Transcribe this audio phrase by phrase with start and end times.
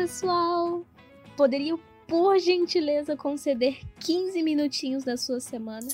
[0.00, 0.82] pessoal!
[1.36, 1.78] Poderiam,
[2.08, 5.88] por gentileza, conceder 15 minutinhos da sua semana?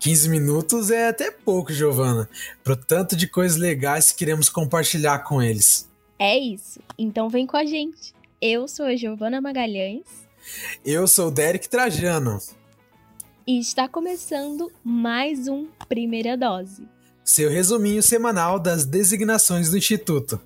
[0.00, 2.26] 15 minutos é até pouco, Giovana,
[2.64, 5.86] pro tanto de coisas legais que queremos compartilhar com eles.
[6.18, 8.14] É isso, então vem com a gente.
[8.40, 10.06] Eu sou a Giovana Magalhães.
[10.82, 12.38] Eu sou o Derek Trajano.
[13.46, 16.88] E está começando mais um Primeira Dose.
[17.22, 20.40] Seu resuminho semanal das designações do Instituto.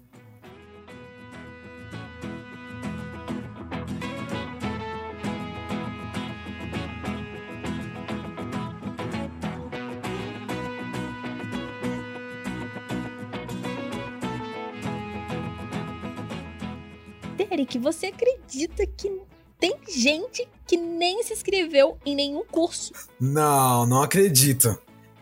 [17.37, 19.21] Derek, você acredita que
[19.59, 22.93] tem gente que nem se inscreveu em nenhum curso?
[23.21, 24.79] Não, não acredito.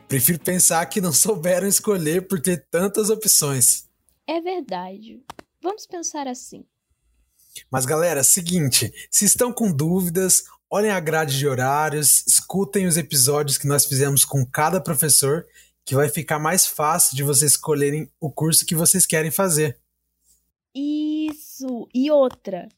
[0.06, 3.88] Prefiro pensar que não souberam escolher por ter tantas opções.
[4.26, 5.22] É verdade.
[5.60, 6.64] Vamos pensar assim.
[7.70, 13.58] Mas galera, seguinte, se estão com dúvidas, olhem a grade de horários, escutem os episódios
[13.58, 15.46] que nós fizemos com cada professor,
[15.84, 19.78] que vai ficar mais fácil de vocês escolherem o curso que vocês querem fazer.
[21.54, 21.88] Isso!
[21.94, 22.68] E outra,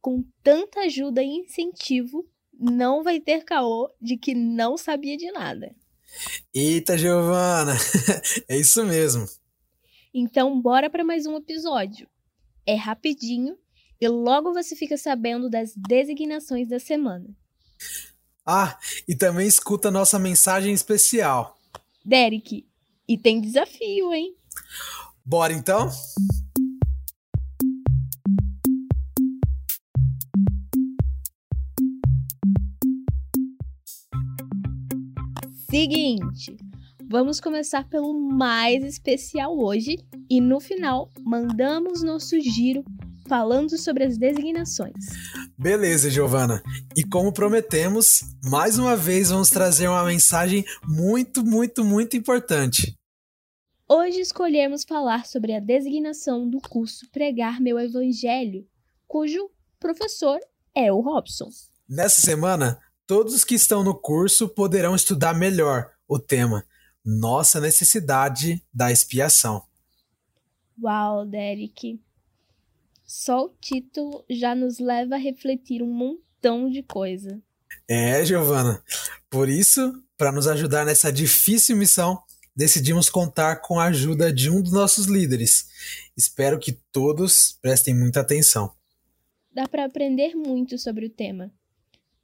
[0.00, 5.74] com tanta ajuda e incentivo, não vai ter caô de que não sabia de nada.
[6.54, 7.72] Eita, Giovana!
[8.48, 9.26] é isso mesmo.
[10.14, 12.06] Então, bora para mais um episódio.
[12.64, 13.58] É rapidinho
[14.00, 17.28] e logo você fica sabendo das designações da semana.
[18.46, 18.78] Ah,
[19.08, 21.58] e também escuta nossa mensagem especial.
[22.04, 22.68] Derek,
[23.08, 24.36] e tem desafio, hein?
[25.24, 25.90] Bora então?
[35.72, 36.54] Seguinte,
[37.08, 39.96] vamos começar pelo mais especial hoje
[40.28, 42.84] e no final mandamos nosso giro
[43.26, 44.92] falando sobre as designações.
[45.56, 46.62] Beleza, Giovana.
[46.94, 52.94] E como prometemos, mais uma vez vamos trazer uma mensagem muito, muito, muito importante.
[53.88, 58.68] Hoje escolhemos falar sobre a designação do curso Pregar Meu Evangelho,
[59.08, 59.50] cujo
[59.80, 60.38] professor
[60.74, 61.48] é o Robson.
[61.88, 66.64] Nessa semana, todos que estão no curso poderão estudar melhor o tema
[67.04, 69.64] Nossa Necessidade da Expiação.
[70.82, 72.00] Uau, Derek!
[73.04, 77.42] Só o título já nos leva a refletir um montão de coisa.
[77.88, 78.82] É, Giovana.
[79.28, 82.22] Por isso, para nos ajudar nessa difícil missão,
[82.54, 85.66] decidimos contar com a ajuda de um dos nossos líderes.
[86.16, 88.72] Espero que todos prestem muita atenção.
[89.52, 91.52] Dá para aprender muito sobre o tema.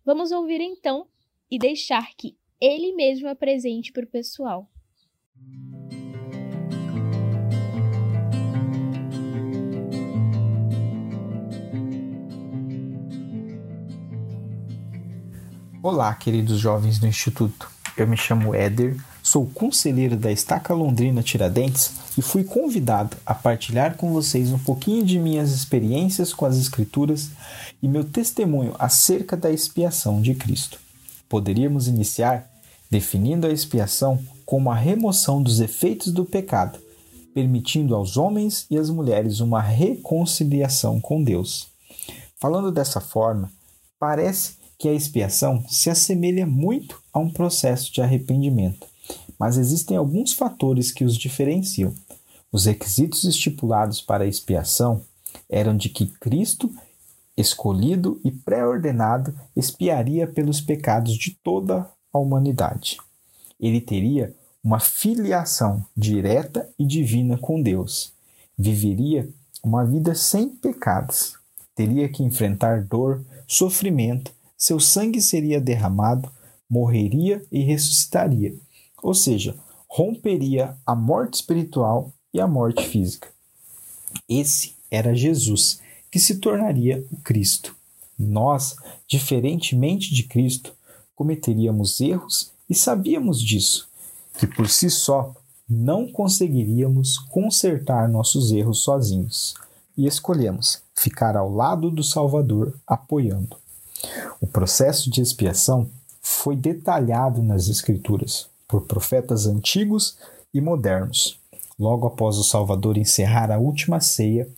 [0.08, 1.06] Vamos ouvir então
[1.50, 4.66] e deixar que ele mesmo apresente para o pessoal.
[15.82, 17.70] Olá, queridos jovens do Instituto.
[17.94, 23.96] Eu me chamo Éder, sou conselheiro da Estaca Londrina Tiradentes e fui convidado a partilhar
[23.96, 27.30] com vocês um pouquinho de minhas experiências com as Escrituras
[27.80, 30.80] e meu testemunho acerca da expiação de Cristo.
[31.28, 32.50] Poderíamos iniciar
[32.90, 36.80] definindo a expiação como a remoção dos efeitos do pecado,
[37.32, 41.68] permitindo aos homens e às mulheres uma reconciliação com Deus.
[42.40, 43.48] Falando dessa forma,
[43.96, 48.88] parece que a expiação se assemelha muito a um processo de arrependimento,
[49.38, 51.94] mas existem alguns fatores que os diferenciam.
[52.50, 55.02] Os requisitos estipulados para a expiação
[55.48, 56.72] eram de que Cristo,
[57.36, 62.98] escolhido e pré-ordenado, expiaria pelos pecados de toda a humanidade.
[63.60, 64.34] Ele teria
[64.64, 68.12] uma filiação direta e divina com Deus.
[68.56, 69.28] Viveria
[69.62, 71.36] uma vida sem pecados.
[71.74, 76.28] Teria que enfrentar dor, sofrimento seu sangue seria derramado,
[76.68, 78.56] morreria e ressuscitaria,
[79.02, 79.56] ou seja,
[79.88, 83.28] romperia a morte espiritual e a morte física.
[84.28, 85.80] Esse era Jesus,
[86.10, 87.74] que se tornaria o Cristo.
[88.18, 90.72] Nós, diferentemente de Cristo,
[91.14, 93.88] cometeríamos erros e sabíamos disso,
[94.38, 95.34] que por si só
[95.68, 99.54] não conseguiríamos consertar nossos erros sozinhos,
[99.96, 103.56] e escolhemos ficar ao lado do Salvador, apoiando.
[104.40, 105.90] O processo de expiação
[106.22, 110.18] foi detalhado nas Escrituras por profetas antigos
[110.52, 111.40] e modernos.
[111.78, 114.48] Logo após o Salvador encerrar a última ceia,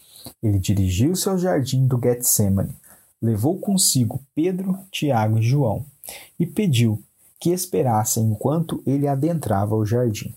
[0.43, 2.75] ele dirigiu-se ao jardim do Getsemane,
[3.23, 5.85] levou consigo Pedro, Tiago e João
[6.39, 7.01] e pediu
[7.39, 10.35] que esperassem enquanto ele adentrava o jardim.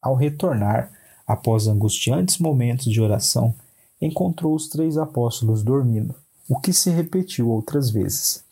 [0.00, 0.92] Ao retornar,
[1.26, 3.54] após angustiantes momentos de oração,
[4.00, 6.14] encontrou os três apóstolos dormindo
[6.48, 8.44] o que se repetiu outras vezes.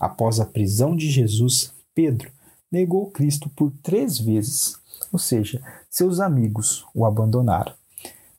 [0.00, 2.30] Após a prisão de Jesus, Pedro
[2.72, 4.76] negou Cristo por três vezes,
[5.12, 7.74] ou seja, seus amigos o abandonaram.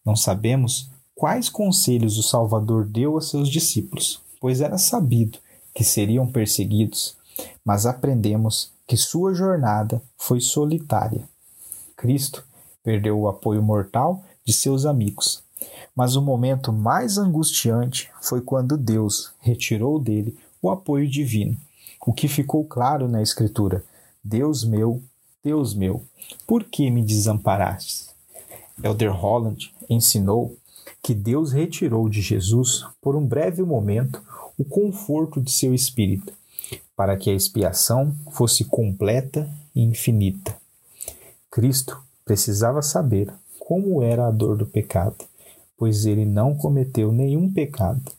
[0.04, 5.38] Não sabemos quais conselhos o Salvador deu a seus discípulos, pois era sabido
[5.74, 7.16] que seriam perseguidos,
[7.64, 11.24] mas aprendemos que sua jornada foi solitária.
[11.96, 12.44] Cristo
[12.84, 15.42] perdeu o apoio mortal de seus amigos,
[15.96, 21.58] mas o momento mais angustiante foi quando Deus retirou dele o apoio divino,
[22.06, 23.84] o que ficou claro na Escritura:
[24.24, 25.02] Deus meu,
[25.44, 26.02] Deus meu,
[26.48, 28.10] por que me desamparastes?
[28.82, 30.58] Elder Holland ensinou
[31.02, 34.22] que Deus retirou de Jesus, por um breve momento,
[34.58, 36.34] o conforto de seu espírito,
[36.96, 40.56] para que a expiação fosse completa e infinita.
[41.52, 45.26] Cristo precisava saber como era a dor do pecado,
[45.78, 48.12] pois ele não cometeu nenhum pecado.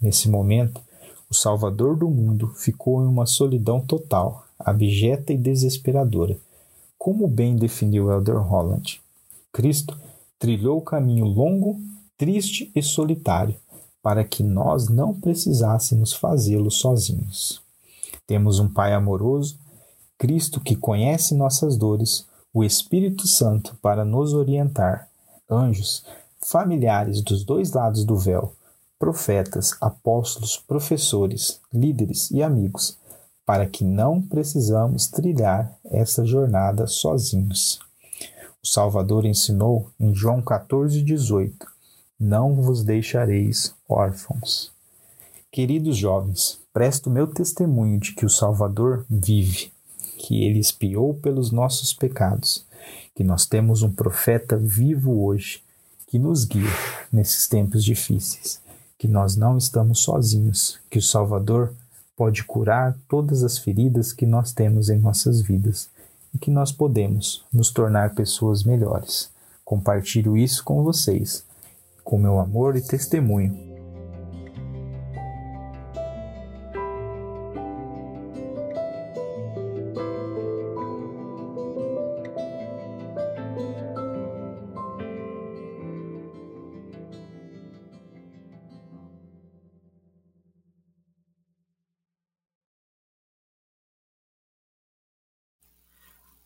[0.00, 0.80] Nesse momento,
[1.28, 6.36] o Salvador do mundo ficou em uma solidão total, abjeta e desesperadora.
[6.98, 9.00] Como bem definiu Elder Holland,
[9.52, 9.98] Cristo
[10.38, 11.80] trilhou o caminho longo,
[12.16, 13.56] triste e solitário,
[14.02, 17.62] para que nós não precisássemos fazê-lo sozinhos.
[18.26, 19.58] Temos um Pai amoroso,
[20.18, 25.08] Cristo que conhece nossas dores, o Espírito Santo para nos orientar,
[25.50, 26.04] anjos,
[26.40, 28.52] familiares dos dois lados do véu,
[28.98, 32.96] profetas, apóstolos, professores, líderes e amigos,
[33.44, 37.80] para que não precisamos trilhar essa jornada sozinhos.
[38.62, 41.52] O Salvador ensinou em João 14,18:
[42.18, 44.70] Não vos deixareis órfãos.
[45.50, 49.72] Queridos jovens, presto meu testemunho de que o Salvador vive,
[50.16, 52.64] que ele espiou pelos nossos pecados,
[53.14, 55.62] que nós temos um profeta vivo hoje
[56.06, 56.70] que nos guia
[57.10, 58.60] nesses tempos difíceis,
[58.98, 61.74] que nós não estamos sozinhos, que o Salvador
[62.22, 65.90] pode curar todas as feridas que nós temos em nossas vidas
[66.32, 69.28] e que nós podemos nos tornar pessoas melhores.
[69.64, 71.44] Compartilho isso com vocês,
[72.04, 73.71] com meu amor e testemunho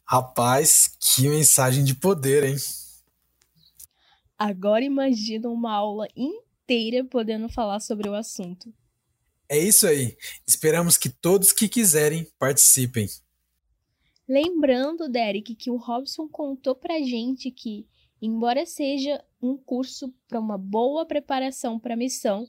[0.08, 2.56] Rapaz, que mensagem de poder, hein?
[4.38, 8.73] Agora imagina uma aula inteira podendo falar sobre o assunto.
[9.49, 10.17] É isso aí.
[10.47, 13.08] Esperamos que todos que quiserem participem.
[14.29, 17.87] Lembrando, Derek, que o Robson contou pra gente que,
[18.23, 22.49] embora seja um curso para uma boa preparação para a missão,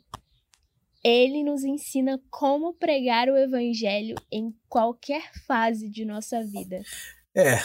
[1.03, 6.83] ele nos ensina como pregar o evangelho em qualquer fase de nossa vida.
[7.37, 7.59] É,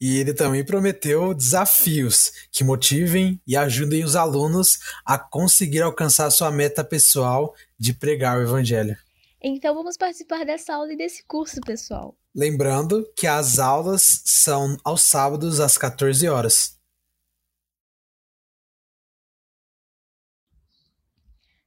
[0.00, 6.50] e ele também prometeu desafios que motivem e ajudem os alunos a conseguir alcançar sua
[6.50, 8.96] meta pessoal de pregar o evangelho.
[9.38, 12.16] Então vamos participar dessa aula e desse curso, pessoal.
[12.34, 16.78] Lembrando que as aulas são aos sábados às 14 horas.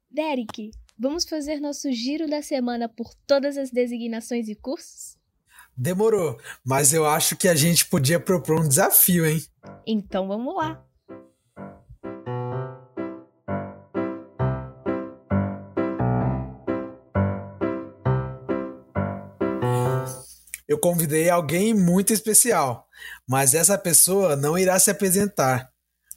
[0.09, 5.20] Derek, vamos fazer nosso giro da semana por todas as designações e cursos?
[5.75, 9.43] Demorou, mas eu acho que a gente podia propor um desafio, hein?
[9.85, 10.83] Então vamos lá.
[20.67, 22.87] Eu convidei alguém muito especial,
[23.27, 25.69] mas essa pessoa não irá se apresentar.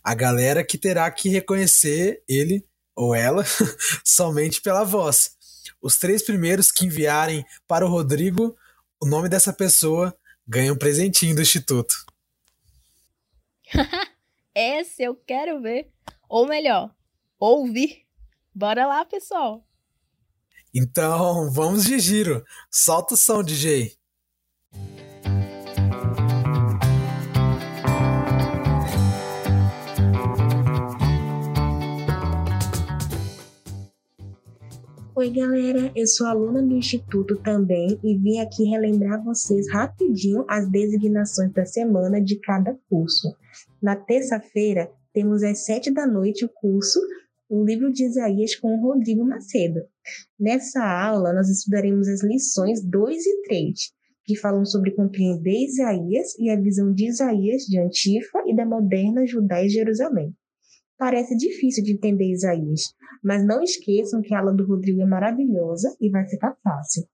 [0.03, 3.45] A galera que terá que reconhecer ele ou ela
[4.05, 5.33] somente pela voz.
[5.83, 8.57] Os três primeiros que enviarem para o Rodrigo
[9.05, 10.17] o nome dessa pessoa
[10.49, 11.95] ganha um presentinho do Instituto.
[14.55, 15.93] Esse eu quero ver.
[16.27, 16.91] Ou melhor,
[17.39, 18.07] ouvir.
[18.55, 19.63] Bora lá, pessoal.
[20.75, 22.43] Então, vamos de giro.
[22.71, 23.95] Solta o som, DJ.
[35.25, 40.71] Oi, galera, eu sou aluna do Instituto também e vim aqui relembrar vocês rapidinho as
[40.71, 43.35] designações da semana de cada curso.
[43.83, 47.01] Na terça-feira, temos às sete da noite o curso
[47.49, 49.81] O Livro de Isaías com o Rodrigo Macedo.
[50.39, 53.73] Nessa aula, nós estudaremos as lições 2 e 3,
[54.27, 59.27] que falam sobre compreender Isaías e a visão de Isaías de Antifa e da moderna
[59.27, 60.35] Judá e Jerusalém.
[60.99, 65.95] Parece difícil de entender Isaías, mas não esqueçam que a aula do Rodrigo é maravilhosa
[66.01, 67.05] e vai ficar fácil.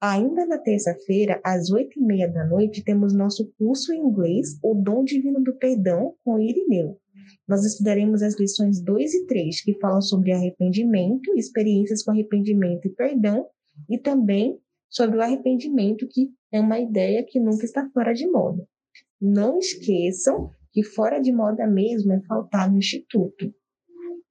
[0.00, 4.74] Ainda na terça-feira, às oito e meia da noite, temos nosso curso em inglês, O
[4.74, 6.98] Dom Divino do Perdão, com Irineu.
[7.48, 12.90] Nós estudaremos as lições 2 e 3, que falam sobre arrependimento, experiências com arrependimento e
[12.90, 13.46] perdão,
[13.88, 14.58] e também
[14.90, 18.66] sobre o arrependimento, que é uma ideia que nunca está fora de moda.
[19.20, 23.54] Não esqueçam que fora de moda mesmo é faltar no instituto.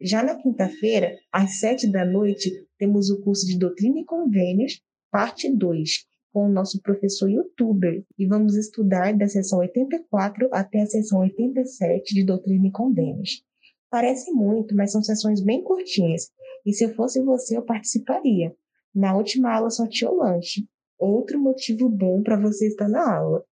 [0.01, 5.49] Já na quinta-feira, às sete da noite, temos o curso de Doutrina e Convênios, parte
[5.49, 5.89] 2,
[6.33, 12.13] com o nosso professor youtuber, e vamos estudar da sessão 84 até a sessão 87
[12.13, 13.41] de Doutrina e Convênios.
[13.89, 16.29] Parece muito, mas são sessões bem curtinhas,
[16.65, 18.53] e se eu fosse você, eu participaria.
[18.93, 20.67] Na última aula só tinha o lanche.
[20.99, 23.45] Outro motivo bom para você estar na aula.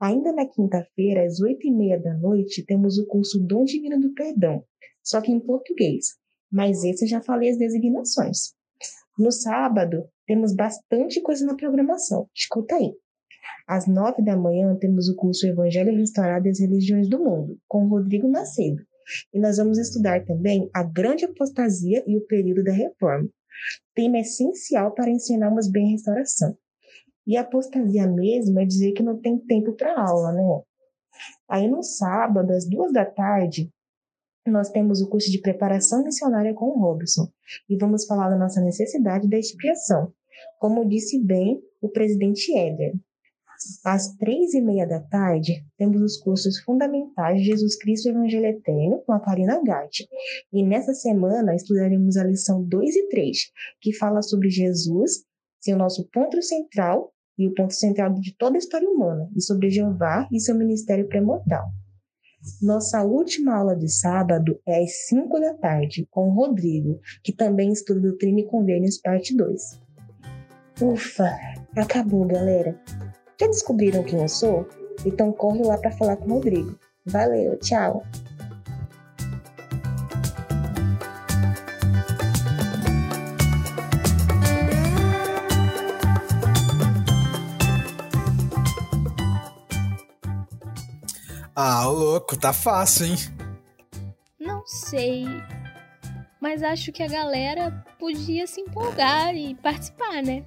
[0.00, 4.12] Ainda na quinta-feira, às oito e meia da noite, temos o curso Dom Divino do
[4.12, 4.64] Perdão,
[5.02, 6.16] só que em português.
[6.50, 8.54] Mas esse eu já falei as designações.
[9.18, 12.28] No sábado, temos bastante coisa na programação.
[12.34, 12.92] Escuta aí.
[13.66, 17.88] Às nove da manhã, temos o curso Evangelho Restaurado e as Religiões do Mundo, com
[17.88, 18.82] Rodrigo Macedo.
[19.32, 23.28] E nós vamos estudar também a grande apostasia e o período da reforma.
[23.94, 26.56] Tema essencial para ensinarmos bem a restauração.
[27.26, 30.42] E apostasia mesmo é dizer que não tem tempo para aula, né?
[31.48, 33.70] Aí no sábado, às duas da tarde,
[34.46, 37.28] nós temos o curso de preparação missionária com o Robson
[37.68, 40.12] e vamos falar da nossa necessidade da expiação,
[40.58, 42.92] como disse bem o presidente Éder.
[43.84, 48.46] Às três e meia da tarde, temos os cursos fundamentais de Jesus Cristo e Evangelho
[48.46, 50.00] Eterno com a Karina Gart.
[50.52, 53.38] E nessa semana estudaremos a lição 2 e 3,
[53.80, 55.24] que fala sobre Jesus,
[55.60, 59.70] seu nosso ponto central e o ponto central de toda a história humana, e sobre
[59.70, 61.64] Jeová e seu ministério premortal.
[62.60, 67.72] Nossa última aula de sábado é às 5 da tarde, com o Rodrigo, que também
[67.72, 69.80] estuda Doutrina e Convênios, parte 2.
[70.82, 71.30] Ufa,
[71.76, 72.78] acabou, galera.
[73.40, 74.68] Já descobriram quem eu sou?
[75.06, 76.78] Então corre lá para falar com o Rodrigo.
[77.06, 78.02] Valeu, tchau!
[91.56, 93.16] Ah, louco, tá fácil, hein?
[94.40, 95.24] Não sei.
[96.40, 100.44] Mas acho que a galera podia se empolgar e participar, né?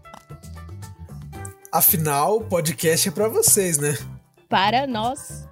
[1.71, 3.97] Afinal, o podcast é para vocês, né?
[4.49, 5.47] Para nós.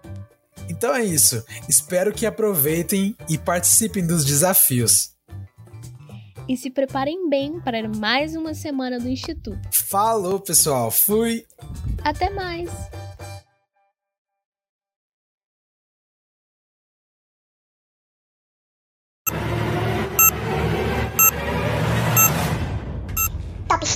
[0.69, 1.43] Então é isso.
[1.69, 5.15] Espero que aproveitem e participem dos desafios.
[6.47, 9.59] E se preparem bem para mais uma semana do Instituto.
[9.71, 10.91] Falou, pessoal.
[10.91, 11.45] Fui.
[12.03, 12.69] Até mais.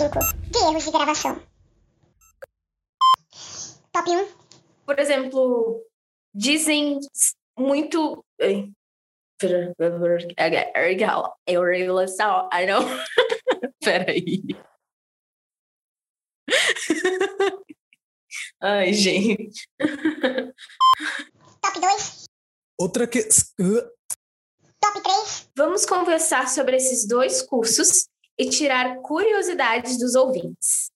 [0.10, 1.42] 5 de erros de gravação.
[3.92, 4.28] Top 1.
[4.86, 5.86] Por exemplo,
[6.34, 7.00] dizem
[7.58, 8.26] muito.
[12.54, 12.82] I know.
[13.84, 14.42] Peraí.
[18.62, 19.70] Ai, gente.
[21.62, 22.26] Top 2.
[22.80, 23.22] Outra que.
[24.82, 25.52] Top 3.
[25.56, 30.90] Vamos conversar sobre esses dois cursos e tirar curiosidades dos ouvintes.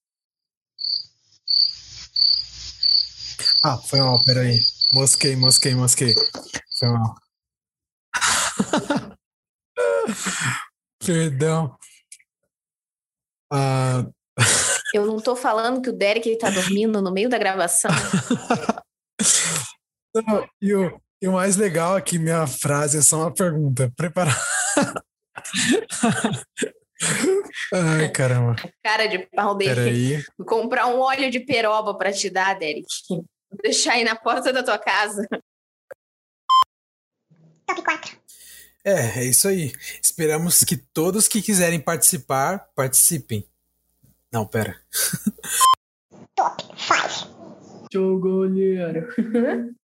[3.62, 4.60] Ah, foi mal, peraí.
[4.92, 6.14] Mosquei, mosquei, mosquei.
[6.78, 7.14] Foi mal.
[11.04, 11.76] Perdão.
[13.52, 14.06] Ah,
[14.94, 17.90] Eu não tô falando que o Derek ele tá dormindo no meio da gravação.
[20.14, 23.92] não, e, o, e o mais legal é que minha frase é só uma pergunta.
[23.96, 24.38] Preparar.
[27.74, 28.54] Ai, caramba.
[28.82, 29.74] Cara de pau dele.
[29.74, 30.24] Peraí.
[30.46, 32.86] Comprar um óleo de peroba pra te dar, Derek.
[33.62, 35.26] Deixar aí na porta da tua casa.
[37.66, 38.16] Top 4.
[38.84, 39.72] É, é isso aí.
[40.00, 43.44] Esperamos que todos que quiserem participar, participem.
[44.32, 44.80] Não, pera.
[46.36, 47.88] Top 5.
[47.92, 49.08] Jogo olheiro.